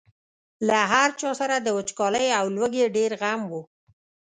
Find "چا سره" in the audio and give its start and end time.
1.19-1.55